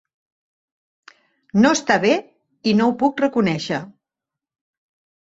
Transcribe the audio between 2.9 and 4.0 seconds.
ho puc reconèixer.